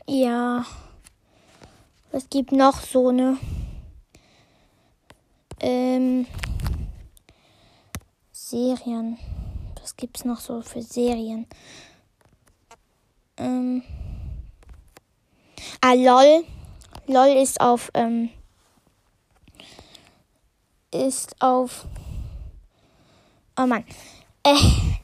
[0.08, 0.66] ja.
[2.12, 3.38] Was gibt noch so eine
[5.60, 6.26] ähm,
[8.32, 9.20] Serien?
[9.82, 11.46] Was gibt's noch so für Serien?
[13.38, 13.84] Ähm,
[15.82, 16.44] ah, LOL.
[17.06, 18.30] LOL ist auf ähm,
[20.92, 21.86] ist auf
[23.60, 23.84] Oh Mann.
[24.44, 24.54] Äh,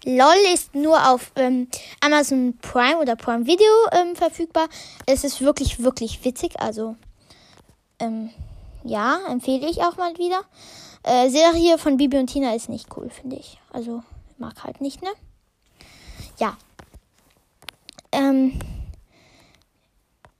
[0.06, 1.68] LOL ist nur auf ähm,
[2.02, 4.68] Amazon Prime oder Prime Video ähm, verfügbar.
[5.08, 6.60] Es ist wirklich, wirklich witzig.
[6.60, 6.96] Also,
[7.98, 8.30] ähm,
[8.84, 10.42] ja, empfehle ich auch mal wieder.
[11.02, 13.60] Äh, Serie von Bibi und Tina ist nicht cool, finde ich.
[13.72, 14.04] Also,
[14.38, 15.10] mag halt nicht, ne?
[16.38, 16.56] Ja.
[18.12, 18.60] Ähm,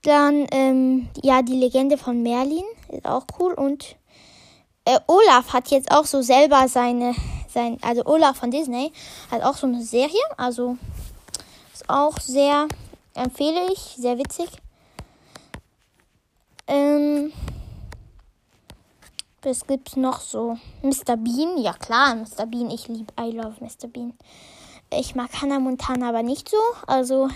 [0.02, 3.54] dann, ähm, ja, die Legende von Merlin ist auch cool.
[3.54, 3.96] Und
[4.84, 7.16] äh, Olaf hat jetzt auch so selber seine
[7.54, 8.92] sein, also Olaf von Disney
[9.30, 10.76] hat auch so eine Serie, also
[11.72, 12.68] ist auch sehr,
[13.14, 14.48] empfehle ich, sehr witzig.
[16.66, 17.32] Ähm,
[19.42, 20.58] was gibt's noch so?
[20.82, 21.16] Mr.
[21.16, 22.46] Bean, ja klar, Mr.
[22.46, 23.88] Bean, ich liebe, I love Mr.
[23.88, 24.14] Bean.
[24.90, 27.28] Ich mag Hannah Montana aber nicht so, also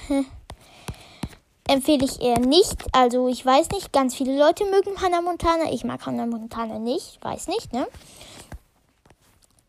[1.69, 2.87] empfehle ich eher nicht.
[2.93, 7.19] Also ich weiß nicht, ganz viele Leute mögen Hannah Montana, ich mag Hannah Montana nicht,
[7.23, 7.87] weiß nicht, ne?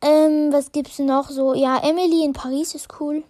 [0.02, 1.54] Ähm, was gibt's noch so?
[1.54, 3.24] Ja, Emily in Paris ist cool.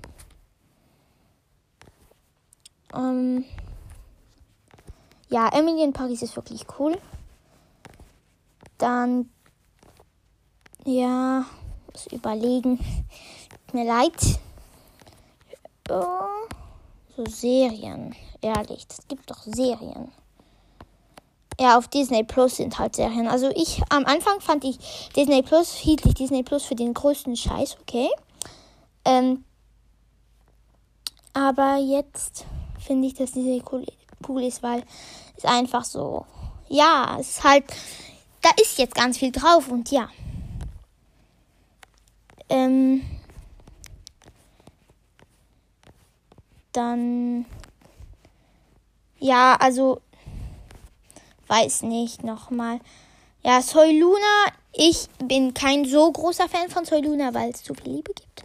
[2.94, 3.46] Ähm,
[5.30, 6.98] ja, Emily in Paris ist wirklich cool.
[8.78, 9.30] Dann,
[10.86, 11.46] ja,
[11.92, 12.78] muss überlegen.
[13.68, 14.40] Tut mir leid.
[15.90, 16.48] Oh,
[17.16, 20.12] so Serien, ehrlich, es gibt doch Serien
[21.60, 23.28] ja, auf Disney Plus sind halt Serien.
[23.28, 24.80] Also ich, am Anfang fand ich
[25.16, 28.10] Disney Plus, hielt ich Disney Plus für den größten Scheiß, okay.
[29.06, 29.44] Ähm,
[31.34, 32.46] aber jetzt
[32.80, 33.86] finde ich, dass Disney cool,
[34.28, 34.84] cool ist, weil
[35.36, 36.26] es einfach so,
[36.70, 37.66] ja, es ist halt,
[38.42, 40.10] da ist jetzt ganz viel drauf und ja.
[42.48, 43.02] Ähm,
[46.72, 47.46] dann.
[49.20, 50.02] Ja, also.
[51.50, 52.80] Weiß nicht, nochmal.
[53.44, 54.54] Ja, Soy Luna.
[54.72, 58.44] Ich bin kein so großer Fan von Soy Luna, weil es zu viel Liebe gibt.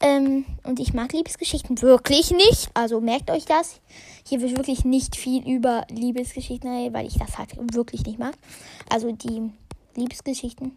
[0.00, 2.68] Ähm, und ich mag Liebesgeschichten wirklich nicht.
[2.74, 3.80] Also merkt euch das.
[4.28, 8.34] Hier wird wirklich nicht viel über Liebesgeschichten, weil ich das halt wirklich nicht mag.
[8.90, 9.50] Also die
[9.96, 10.76] Liebesgeschichten.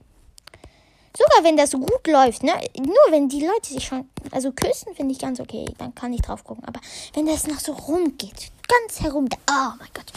[1.18, 2.54] Sogar wenn das gut läuft, ne?
[2.78, 5.66] Nur wenn die Leute sich schon, also küssen, finde ich ganz okay.
[5.78, 6.66] Dann kann ich drauf gucken.
[6.66, 6.82] Aber
[7.14, 10.12] wenn das noch so rumgeht, ganz herum, oh mein Gott.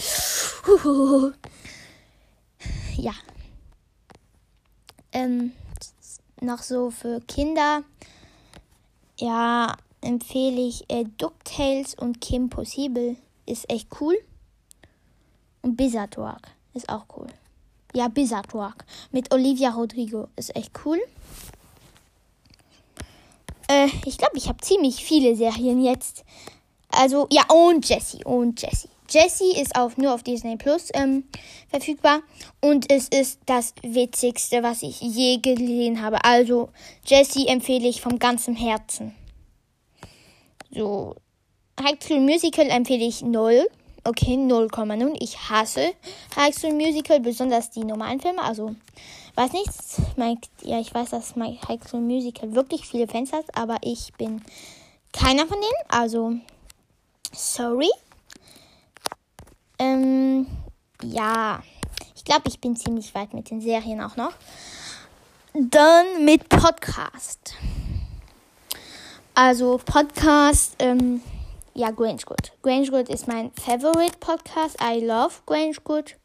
[0.67, 1.33] Huhuhu.
[2.97, 3.13] Ja.
[5.13, 5.53] Ähm,
[6.41, 7.85] noch so für Kinder
[9.21, 13.17] ja, empfehle ich äh, DuckTales und Kim Possible.
[13.47, 14.17] Ist echt cool.
[15.63, 16.43] Und Bizarrock
[16.75, 17.27] ist auch cool.
[17.95, 21.01] Ja, Bizarrock mit Olivia Rodrigo ist echt cool.
[23.69, 26.25] Äh, ich glaube, ich habe ziemlich viele Serien jetzt.
[26.91, 28.25] Also, ja, und Jessie.
[28.25, 28.89] Und Jessie.
[29.11, 31.25] Jessie ist auf, nur auf Disney Plus ähm,
[31.71, 32.21] verfügbar
[32.61, 36.23] und es ist das witzigste, was ich je gesehen habe.
[36.25, 36.69] Also
[37.07, 39.15] Jessie empfehle ich vom ganzen Herzen.
[40.71, 41.15] So,
[41.81, 43.67] High School Musical empfehle ich 0.
[44.05, 45.17] Okay, 0,0.
[45.21, 45.93] Ich hasse
[46.37, 48.43] High School Musical, besonders die normalen Filme.
[48.43, 48.75] Also,
[49.35, 49.71] weiß nicht,
[50.17, 54.13] mein, ja, ich weiß, dass mein High School Musical wirklich viele Fans hat, aber ich
[54.15, 54.43] bin
[55.13, 55.91] keiner von denen.
[55.91, 56.35] Also,
[57.33, 57.91] sorry.
[59.79, 60.47] Ähm,
[61.03, 61.63] ja,
[62.17, 64.33] ich glaube, ich bin ziemlich weit mit den Serien auch noch.
[65.55, 67.55] Dann mit Podcast.
[69.35, 71.23] Also Podcast, ähm,
[71.79, 72.53] ja, Grange Good.
[72.61, 74.77] Grange Good ist mein Favorite Podcast.
[74.83, 76.17] I love Grange Good.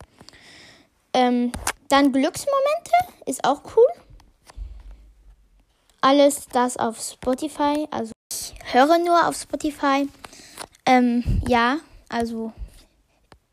[1.14, 1.52] Ähm,
[1.90, 2.92] dann Glücksmomente
[3.28, 3.86] ist auch cool.
[6.02, 7.88] Alles das auf Spotify.
[7.92, 10.10] Also ich höre nur auf Spotify.
[10.88, 11.78] Ähm, ja,
[12.10, 12.52] also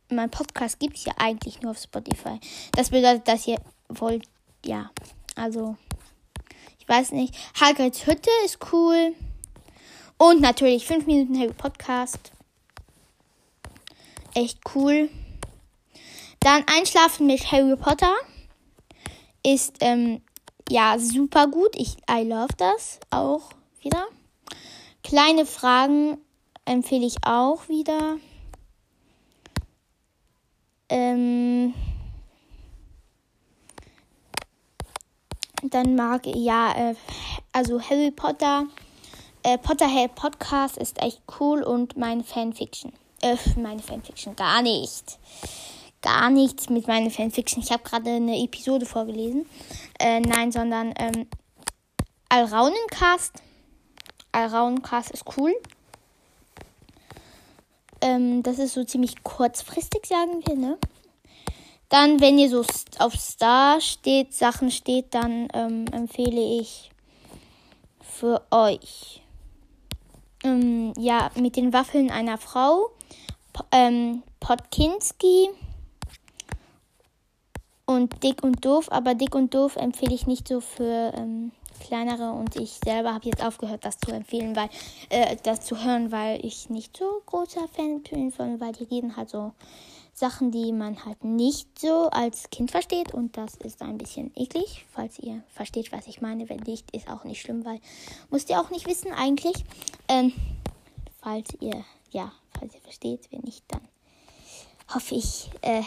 [0.09, 2.41] mein Podcast gibt es ja eigentlich nur auf Spotify.
[2.73, 3.59] Das bedeutet, dass ihr
[3.91, 4.25] wollt,
[4.65, 4.91] ja,
[5.37, 5.77] also,
[6.79, 7.35] ich weiß nicht.
[7.61, 9.15] Hagrids Hütte ist cool.
[10.21, 12.31] Und natürlich 5 Minuten Harry Podcast.
[14.35, 15.09] Echt cool.
[16.41, 18.15] Dann Einschlafen mit Harry Potter
[19.43, 20.21] ist, ähm,
[20.69, 21.75] ja, super gut.
[21.75, 23.49] Ich, I love das auch
[23.81, 24.09] wieder.
[25.03, 26.19] Kleine Fragen
[26.67, 28.19] empfehle ich auch wieder.
[30.91, 31.73] Ähm,
[35.63, 36.95] dann mag ja, äh,
[37.55, 38.67] also Harry Potter,
[39.43, 42.93] äh, Potterhead Podcast ist echt cool und meine Fanfiction.
[43.23, 45.19] Äh, meine Fanfiction, gar nicht.
[46.03, 47.63] Gar nichts mit meiner Fanfiction.
[47.63, 49.47] Ich habe gerade eine Episode vorgelesen.
[49.99, 51.27] Äh, nein, sondern ähm,
[52.29, 53.35] Alraunencast.
[54.33, 55.55] Alraunencast ist cool.
[58.01, 60.79] Ähm, das ist so ziemlich kurzfristig, sagen wir, ne?
[61.91, 62.65] Dann, wenn ihr so
[62.99, 66.91] auf Star steht, Sachen steht, dann ähm, empfehle ich
[68.01, 69.20] für euch.
[70.43, 72.91] Ähm, ja, mit den Waffeln einer Frau.
[73.73, 75.51] ähm, Potkinski
[77.85, 78.91] und Dick und Doof.
[78.91, 83.27] Aber Dick und Doof empfehle ich nicht so für ähm, kleinere und ich selber habe
[83.27, 84.69] jetzt aufgehört, das zu empfehlen, weil
[85.09, 89.17] äh, das zu hören, weil ich nicht so großer Fan bin von, weil die reden
[89.17, 89.53] halt so
[90.21, 94.85] Sachen, die man halt nicht so als Kind versteht und das ist ein bisschen eklig,
[94.93, 96.49] falls ihr versteht, was ich meine.
[96.49, 97.81] Wenn nicht, ist auch nicht schlimm, weil
[98.31, 99.65] müsst ihr auch nicht wissen eigentlich.
[100.09, 100.33] Ähm,
[101.23, 103.81] falls ihr, ja, falls ihr versteht, wenn nicht, dann
[104.95, 105.83] hoffe ich, äh,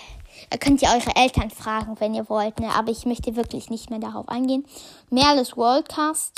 [0.58, 2.70] könnt ihr eure Eltern fragen, wenn ihr wollt, ne?
[2.74, 4.66] aber ich möchte wirklich nicht mehr darauf eingehen.
[5.12, 6.34] Merles Worldcast,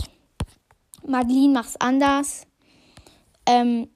[1.08, 2.46] Madeline macht's anders.
[3.46, 3.90] Ähm,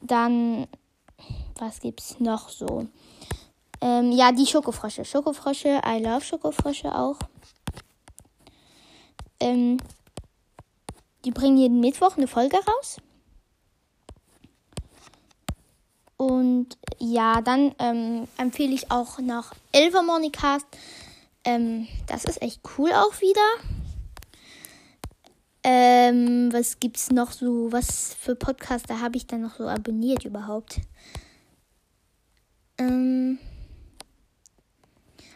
[0.00, 0.66] dann,
[1.58, 2.86] was gibt's noch so?
[3.80, 5.04] Ähm, ja, die Schokofrösche.
[5.04, 7.18] Schokofrösche, I love Schokofrösche auch.
[9.40, 9.78] Ähm,
[11.24, 12.98] die bringen jeden Mittwoch eine Folge raus.
[16.16, 20.66] Und ja, dann ähm, empfehle ich auch noch Elvermonicast.
[21.44, 23.40] Ähm, das ist echt cool auch wieder.
[25.62, 27.72] Ähm, was gibt's noch so?
[27.72, 30.80] Was für Podcaster habe ich dann noch so abonniert überhaupt?
[32.78, 33.38] Ähm,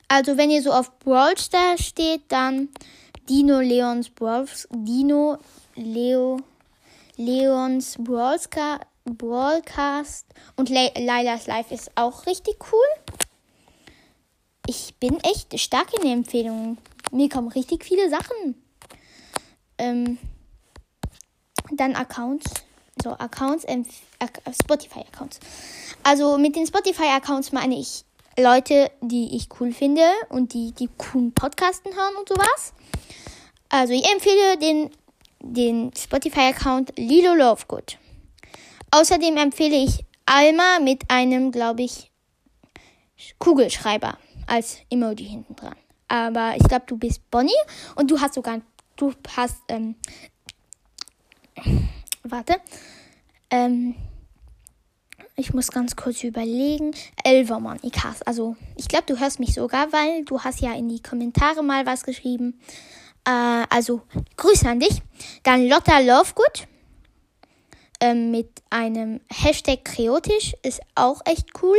[0.09, 2.68] also wenn ihr so auf Brawl Stars steht, dann
[3.29, 5.38] Dino Leons Brawl Dino
[5.74, 6.40] Leo
[7.16, 8.38] Leons Brawl
[9.16, 13.14] Broadcast und Le Live ist auch richtig cool.
[14.66, 16.79] Ich bin echt stark in den Empfehlungen.
[17.11, 18.62] Mir kommen richtig viele Sachen.
[19.79, 20.18] Ähm,
[21.72, 22.51] dann Accounts.
[23.02, 23.66] So Accounts,
[24.62, 25.40] Spotify-Accounts.
[26.02, 28.04] Also mit den Spotify-Accounts meine ich
[28.38, 32.72] Leute, die ich cool finde und die die coolen Podcasten hören und sowas.
[33.68, 34.90] Also ich empfehle den,
[35.40, 37.98] den Spotify-Account Lilo Lovegood.
[38.90, 42.11] Außerdem empfehle ich Alma mit einem, glaube ich,
[43.38, 45.76] Kugelschreiber als Emoji hinten dran.
[46.08, 47.50] Aber ich glaube, du bist Bonnie
[47.96, 48.61] und du hast sogar,
[48.96, 49.96] du hast, ähm,
[52.30, 52.56] warte,
[53.50, 53.94] ähm,
[55.36, 56.94] ich muss ganz kurz überlegen.
[57.22, 58.26] Elvermann, ich hasse.
[58.26, 61.86] Also, ich glaube, du hörst mich sogar, weil du hast ja in die Kommentare mal
[61.86, 62.60] was geschrieben.
[63.24, 64.02] Äh, also,
[64.36, 65.00] Grüße an dich.
[65.44, 66.66] Dann Lotta Lovegood.
[68.00, 70.54] Ähm, mit einem Hashtag Kreotisch.
[70.62, 71.78] Ist auch echt cool.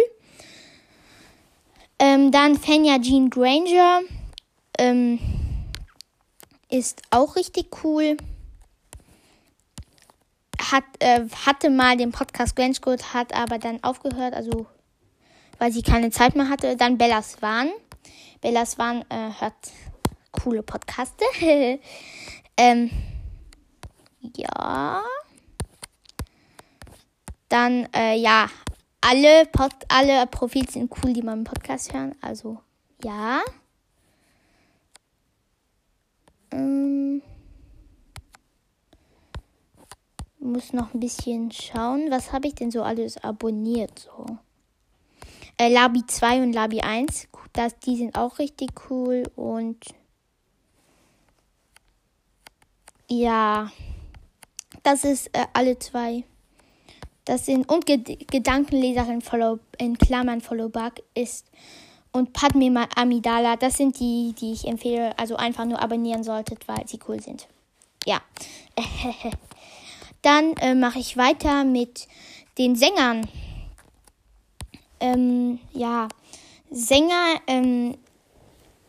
[2.00, 4.02] Ähm, dann Fenya Jean Granger.
[4.78, 5.20] Ähm,
[6.70, 8.16] ist auch richtig cool
[10.60, 14.68] hat, äh, hatte mal den Podcast Grangegood, hat aber dann aufgehört, also
[15.58, 16.76] weil sie keine Zeit mehr hatte.
[16.76, 17.70] Dann Bella Swan.
[18.42, 19.54] Bella Swan äh, hört
[20.32, 21.26] coole Podcaste.
[22.58, 22.90] ähm,
[24.36, 25.04] ja.
[27.50, 28.48] Dann, äh, ja,
[29.02, 32.16] alle, Pod alle Profile sind cool, die im Podcast hören.
[32.22, 32.60] Also,
[33.04, 33.42] ja.
[36.52, 37.22] Ähm,
[40.50, 42.12] muss noch ein bisschen schauen.
[42.12, 44.00] Was habe ich denn so alles abonniert?
[44.00, 44.26] So.
[45.58, 47.28] Äh, Labi 2 und Labi 1.
[47.54, 49.24] Das, die sind auch richtig cool.
[49.36, 49.78] Und
[53.10, 53.72] ja,
[54.84, 56.24] das ist äh, alle zwei.
[57.26, 61.46] Das sind und Ged Gedankenleserin Follow, in Klammern Follow Bug ist
[62.12, 63.56] und Padme Amidala.
[63.56, 65.18] Das sind die, die ich empfehle.
[65.20, 67.48] Also einfach nur abonnieren solltet, weil sie cool sind.
[68.06, 68.22] Ja.
[70.22, 72.08] Dann äh, mache ich weiter mit
[72.58, 73.28] den Sängern.
[75.00, 76.08] Ähm, ja,
[76.72, 77.98] Sänger ähm,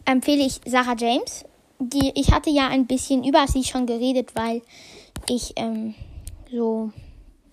[0.04, 1.44] empfehle ich Sarah James.
[1.78, 4.62] Die, ich hatte ja ein bisschen über sie schon geredet, weil
[5.28, 5.94] ich ähm,
[6.50, 6.92] so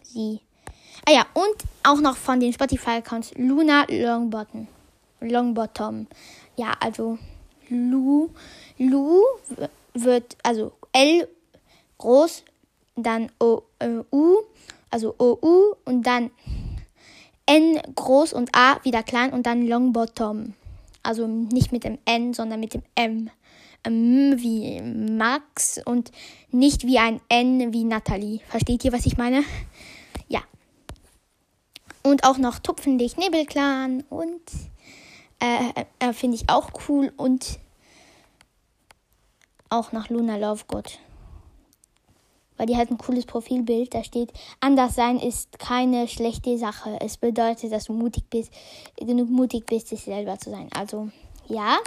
[0.02, 0.40] sie.
[1.06, 4.68] Ah ja, und auch noch von den Spotify-Accounts Luna Longbottom.
[5.22, 6.08] Longbottom.
[6.56, 7.18] Ja, also
[7.70, 8.30] Lu.
[8.78, 9.24] Lu
[9.94, 11.28] wird, also L
[11.98, 12.44] groß,
[13.04, 14.38] dann o, äh, U,
[14.90, 16.32] also OU und dann
[17.46, 20.54] N groß und A wieder klein und dann Long Bottom.
[21.04, 23.30] Also nicht mit dem N, sondern mit dem M.
[23.84, 26.12] M wie Max und
[26.52, 28.42] nicht wie ein N wie Natalie.
[28.50, 29.44] Versteht ihr, was ich meine?
[30.28, 30.42] Ja.
[32.04, 34.42] Und auch noch Tupfenlicht Nebelclan und
[35.40, 37.60] äh, äh, finde ich auch cool und
[39.70, 41.00] auch noch Luna Lovegood
[42.58, 43.94] weil die hat ein cooles Profilbild.
[43.94, 46.98] Da steht, anders sein ist keine schlechte Sache.
[47.02, 48.52] Es bedeutet, dass du mutig bist,
[48.98, 50.70] genug mutig bist, dich selber zu sein.
[50.76, 51.10] Also,
[51.48, 51.78] ja.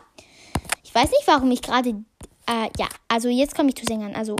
[0.85, 4.15] Ich weiß nicht, warum ich gerade, äh, ja, also jetzt komme ich zu Sängern.
[4.15, 4.37] Also,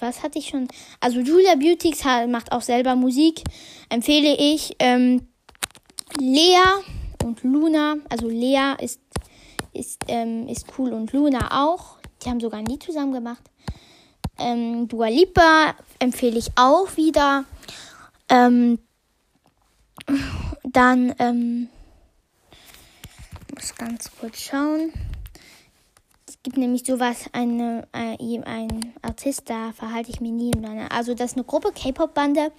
[0.00, 0.68] was hatte ich schon?
[1.00, 3.42] Also, Julia Beautix macht auch selber Musik.
[3.88, 5.26] Empfehle ich, ähm,
[6.18, 6.62] Lea
[7.24, 7.96] und Luna.
[8.08, 9.00] Also, Lea ist,
[9.72, 11.98] ist, ähm, ist cool und Luna auch.
[12.24, 13.42] Die haben sogar Lied zusammen gemacht.
[14.38, 17.44] Ähm, Dua Lipa empfehle ich auch wieder.
[18.28, 18.78] Ähm,
[20.64, 21.68] dann, ähm,
[23.54, 24.92] muss ganz kurz schauen.
[26.26, 30.90] Es gibt nämlich sowas, eine, äh, ein Artist, da verhalte ich mich nie in meiner.
[30.90, 32.50] Also, das ist eine Gruppe, K-Pop-Bande,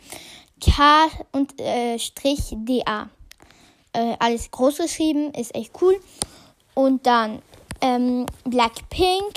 [0.62, 3.10] K und äh, Strich DA.
[3.92, 6.00] Äh, alles groß geschrieben, ist echt cool.
[6.74, 7.42] Und dann
[7.82, 9.34] ähm, Blackpink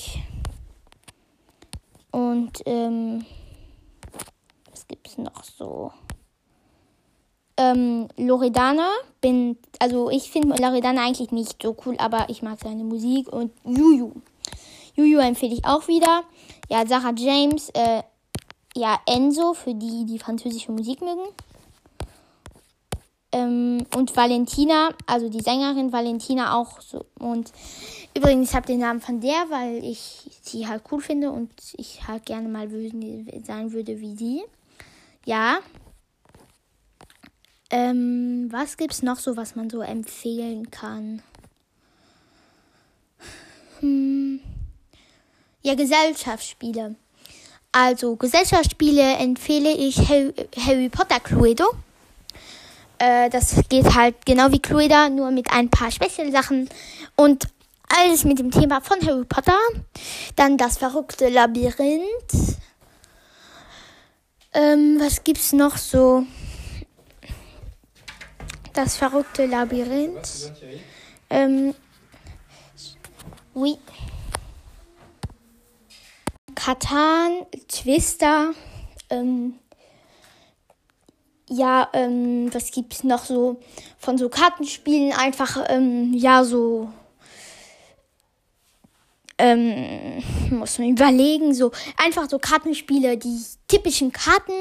[2.17, 3.27] und ähm,
[4.71, 5.93] was gibt's noch so?
[7.59, 8.89] Ähm, Loredana
[9.21, 13.53] bin, also ich finde Loredana eigentlich nicht so cool, aber ich mag seine Musik und
[13.65, 14.13] Juju.
[14.95, 16.23] Juju empfehle ich auch wieder.
[16.71, 18.03] Ja, Sarah James, äh,
[18.75, 21.29] ja, Enzo für die, die französische Musik mögen.
[23.37, 27.05] Ähm, und Valentina, also die Sängerin Valentina auch so.
[27.19, 27.53] Und
[28.15, 32.09] übrigens, ich habe den Namen von der, weil ich sie halt cool finde und ich
[32.09, 32.71] halt gerne mal
[33.45, 34.43] sein würde wie sie.
[35.27, 35.59] Ja.
[37.69, 41.21] Ähm, was gibt's noch so, was man so empfehlen kann?
[43.81, 44.41] Hm.
[45.63, 46.95] Ja, Gesellschaftsspiele.
[47.73, 51.67] Also, Gesellschaftsspiele empfehle ich Harry, Potter Cluedo.
[52.99, 56.69] Äh, das geht halt genau wie Cluedo, nur mit ein paar Special-Sachen.
[57.17, 57.49] Und
[57.89, 59.59] alles mit dem Thema von Harry Potter.
[60.35, 62.57] Dann das verrückte Labyrinth.
[64.53, 66.25] Ähm, was gibt's noch so?
[68.73, 70.53] Das verrückte Labyrinth.
[71.31, 71.75] Ähm,
[73.55, 73.79] oui.
[76.55, 78.53] Katan, Twister,
[79.11, 79.55] ähm,
[81.49, 83.61] ja, ähm, was gibt's noch so
[83.99, 85.13] von so Kartenspielen?
[85.13, 86.89] Einfach, ähm, ja, so,
[89.39, 94.53] ähm, muss man überlegen, so einfach so Kartenspiele, die typischen Karten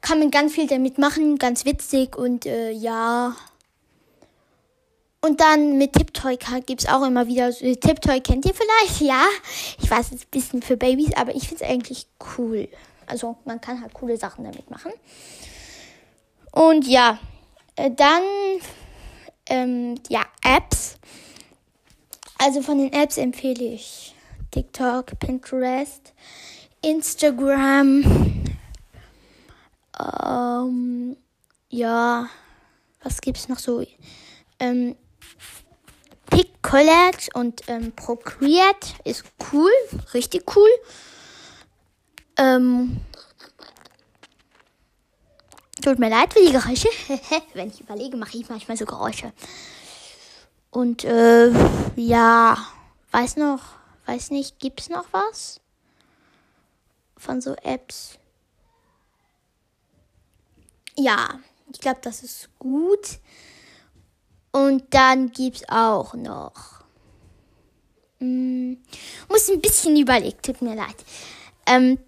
[0.00, 3.36] kann man ganz viel damit machen, ganz witzig und äh, ja.
[5.20, 7.50] Und dann mit Tiptoy gibt es auch immer wieder.
[7.50, 9.26] So, Tiptoy kennt ihr vielleicht, ja.
[9.82, 12.06] Ich weiß, es ist ein bisschen für Babys, aber ich finde es eigentlich
[12.38, 12.68] cool.
[13.06, 14.92] Also man kann halt coole Sachen damit machen.
[16.58, 17.20] Und ja,
[17.76, 18.24] äh, dann
[19.46, 20.96] ähm, ja, Apps.
[22.36, 24.12] Also von den Apps empfehle ich
[24.50, 26.12] TikTok, Pinterest,
[26.82, 28.44] Instagram.
[30.00, 31.16] Ähm,
[31.68, 32.28] ja,
[33.04, 33.86] was gibt's noch so?
[34.58, 34.96] Ähm,
[36.28, 39.70] Pick College und ähm, Procreate ist cool,
[40.12, 40.70] richtig cool.
[42.36, 43.00] Ähm,
[45.80, 46.88] tut mir leid für die Geräusche.
[47.54, 49.32] Wenn ich überlege, mache ich manchmal so Geräusche.
[50.70, 51.50] Und äh,
[51.96, 52.58] ja,
[53.10, 53.60] weiß noch,
[54.06, 55.60] weiß nicht, gibt's noch was
[57.16, 58.18] von so Apps?
[60.96, 61.40] Ja,
[61.72, 63.18] ich glaube, das ist gut.
[64.52, 66.82] Und dann gibt's auch noch.
[68.18, 68.82] Hm,
[69.28, 70.96] muss ein bisschen überlegt, tut mir leid.
[71.66, 71.98] Ähm,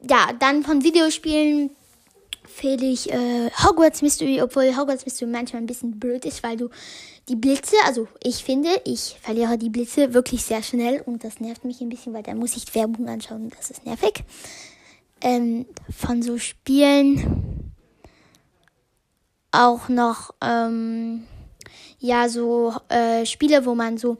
[0.00, 1.70] ja, dann von Videospielen
[2.52, 6.68] fehle ich äh, Hogwarts Mystery, obwohl Hogwarts Mystery manchmal ein bisschen blöd ist, weil du
[7.28, 11.64] die Blitze, also ich finde, ich verliere die Blitze wirklich sehr schnell und das nervt
[11.64, 14.24] mich ein bisschen, weil da muss ich Werbung anschauen das ist nervig.
[15.20, 17.72] Ähm, von so Spielen
[19.52, 21.24] auch noch, ähm,
[21.98, 24.18] ja, so äh, Spiele, wo man so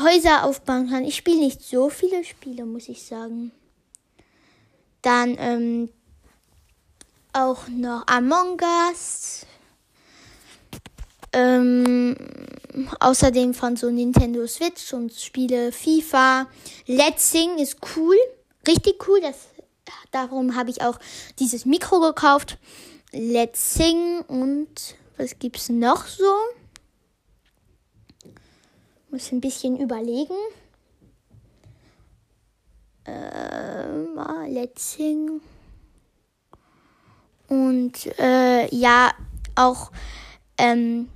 [0.00, 1.04] Häuser aufbauen kann.
[1.04, 3.52] Ich spiele nicht so viele Spiele, muss ich sagen.
[5.02, 5.90] Dann ähm,
[7.34, 9.44] auch noch Among Us.
[11.32, 12.16] Ähm,
[13.00, 16.46] außerdem von so Nintendo Switch und Spiele FIFA.
[16.86, 18.16] Let's Sing ist cool.
[18.66, 19.20] Richtig cool.
[19.20, 19.48] Das,
[20.12, 20.98] darum habe ich auch
[21.40, 22.56] dieses Mikro gekauft.
[23.12, 26.32] Let's Sing und was gibt's noch so?
[29.10, 30.34] Muss ein bisschen überlegen.
[33.06, 34.18] Ähm,
[34.48, 35.40] Let's Sing.
[37.54, 39.12] Und äh, ja,
[39.54, 39.92] auch
[40.58, 41.08] ähm,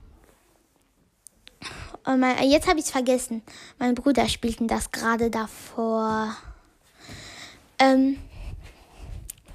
[2.06, 3.42] mein, jetzt habe ich es vergessen.
[3.80, 6.36] Mein Bruder spielten das gerade davor.
[7.80, 8.20] Ähm,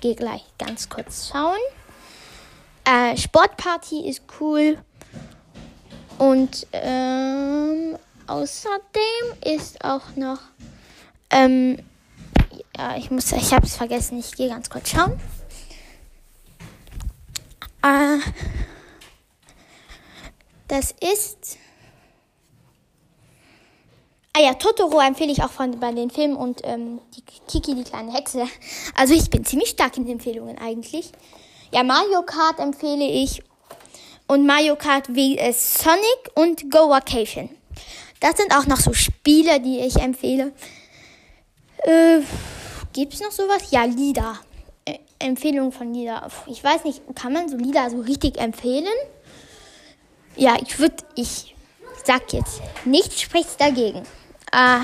[0.02, 1.56] geh gleich ganz kurz schauen.
[2.84, 4.78] Äh, Sportparty ist cool.
[6.18, 10.40] Und ähm, außerdem ist auch noch.
[11.30, 11.80] Ähm,
[12.76, 14.20] ja, ich muss, ich habe es vergessen.
[14.20, 15.18] Ich gehe ganz kurz schauen.
[17.84, 18.20] Äh,
[20.68, 21.58] das ist.
[24.36, 27.84] Ah ja, Totoro empfehle ich auch von bei den Filmen und ähm, die Kiki, die
[27.84, 28.48] kleine Hexe.
[28.96, 31.12] Also ich bin ziemlich stark in Empfehlungen eigentlich.
[31.72, 33.44] Ja, Mario Kart empfehle ich.
[34.26, 37.50] Und Mario Kart VS Sonic und Go Vacation.
[38.22, 40.54] Das sind auch noch so Spiele, die ich empfehle.
[41.84, 42.20] Äh,
[42.96, 43.70] es noch sowas?
[43.70, 44.40] Ja, Lieder.
[45.20, 46.30] Empfehlung von Lieder.
[46.48, 48.94] Ich weiß nicht, kann man so Lieder so richtig empfehlen?
[50.36, 51.56] Ja, ich würde, ich
[52.04, 54.04] sag jetzt, nichts spricht dagegen.
[54.52, 54.80] Äh,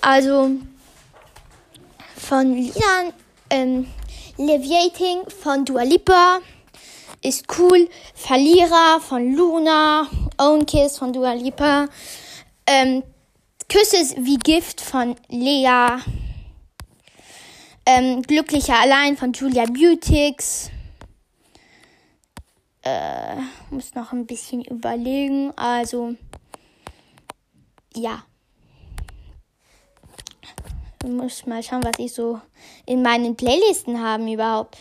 [0.00, 0.50] also
[2.16, 3.12] von Liedern,
[3.50, 3.86] ähm,
[4.36, 6.40] Leviating von Dua Lipa
[7.22, 7.88] ist cool.
[8.14, 10.08] Verlierer von Luna,
[10.38, 11.86] Own Kiss von Dua Lipa,
[12.66, 13.02] ähm,
[13.68, 15.98] Küsse wie Gift von Lea,
[17.86, 20.70] ähm, Glücklicher allein von Julia Beautix.
[22.82, 23.36] Äh,
[23.70, 25.52] muss noch ein bisschen überlegen.
[25.56, 26.14] Also,
[27.94, 28.24] ja.
[31.04, 32.40] Ich muss mal schauen, was ich so
[32.86, 34.78] in meinen Playlisten habe überhaupt.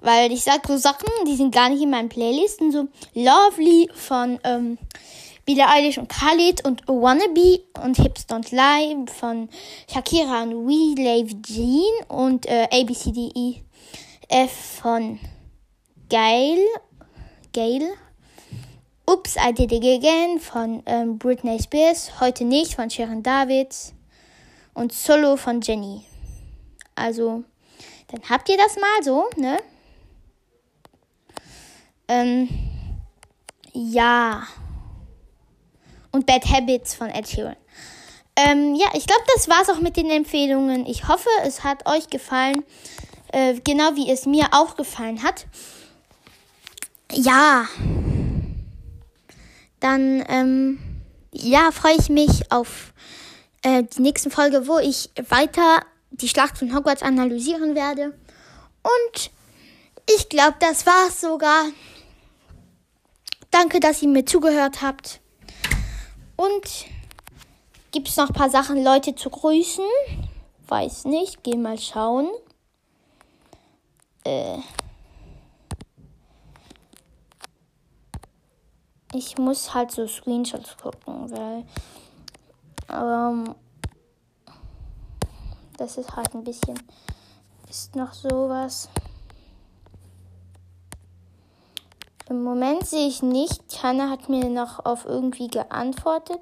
[0.00, 2.72] Weil ich sag so Sachen, die sind gar nicht in meinen Playlisten.
[2.72, 4.78] So Lovely von ähm,
[5.44, 9.48] Billie Eilish und Khalid und Wannabe und Hips Don't Lie von
[9.92, 13.62] Shakira und We Lave Jean und äh, ABCDE
[14.28, 15.18] F von
[16.08, 16.58] Gail.
[17.52, 17.82] Gail.
[19.06, 22.20] Ups, I Did It Again von ähm, Britney Spears.
[22.20, 23.92] Heute nicht von Sharon Davids.
[24.72, 26.04] Und Solo von Jenny.
[26.94, 27.42] Also,
[28.08, 29.58] Dann habt ihr das mal so, ne?
[32.08, 32.48] Ähm,
[33.72, 34.46] ja.
[36.12, 37.56] Und Bad Habits von Ed Sheeran.
[38.36, 40.86] Ähm, ja, ich glaube, das war's auch mit den Empfehlungen.
[40.86, 42.64] Ich hoffe, es hat euch gefallen.
[43.32, 45.46] Äh, genau wie es mir auch gefallen hat.
[47.12, 47.66] Ja.
[49.78, 50.78] Dann, ähm,
[51.32, 52.92] ja, freue ich mich auf
[53.62, 55.80] äh, die nächste Folge, wo ich weiter
[56.10, 58.14] die Schlacht von Hogwarts analysieren werde.
[58.82, 59.30] Und
[60.16, 61.66] ich glaube, das war's sogar.
[63.50, 65.20] Danke, dass ihr mir zugehört habt.
[66.40, 66.86] Und
[67.90, 69.84] gibt es noch ein paar Sachen, Leute zu grüßen?
[70.68, 72.30] Weiß nicht, geh mal schauen.
[74.24, 74.56] Äh
[79.12, 81.66] ich muss halt so Screenshots gucken, weil
[82.88, 83.54] ähm,
[85.76, 86.80] das ist halt ein bisschen
[87.68, 88.88] ist noch sowas.
[92.30, 93.60] Im Moment sehe ich nicht.
[93.82, 96.40] Hanna hat mir noch auf irgendwie geantwortet.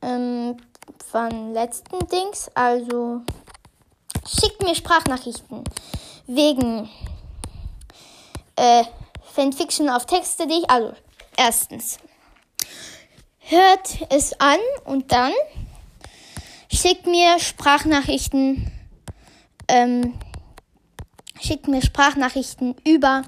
[0.00, 0.56] Ähm,
[1.10, 2.50] von letzten Dings.
[2.54, 3.20] Also
[4.26, 5.62] schickt mir Sprachnachrichten
[6.26, 6.88] wegen
[8.56, 8.84] äh,
[9.34, 10.64] Fanfiction auf Texte.de.
[10.68, 10.94] Also
[11.36, 11.98] erstens
[13.40, 15.32] hört es an und dann
[16.72, 18.72] schickt mir Sprachnachrichten.
[19.68, 20.18] Ähm,
[21.42, 23.24] schickt mir Sprachnachrichten über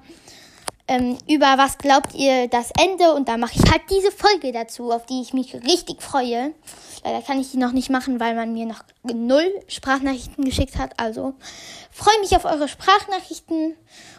[0.88, 4.92] ähm, über was glaubt ihr das Ende und da mache ich halt diese Folge dazu,
[4.92, 6.54] auf die ich mich richtig freue.
[7.04, 10.98] Leider kann ich die noch nicht machen, weil man mir noch null Sprachnachrichten geschickt hat.
[10.98, 11.34] Also
[11.90, 13.74] freue mich auf eure Sprachnachrichten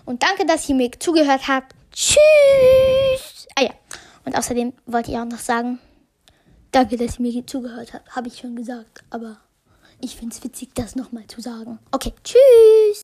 [0.06, 1.74] und danke, dass ihr mir zugehört habt.
[1.92, 3.48] Tschüss.
[3.56, 3.72] Ah ja,
[4.26, 5.80] und außerdem wollte ich auch noch sagen,
[6.72, 8.16] danke, dass ihr mir zugehört habt.
[8.16, 9.38] Habe ich schon gesagt, aber
[10.02, 11.80] ich finde es witzig, das nochmal zu sagen.
[11.92, 13.04] Okay, tschüss.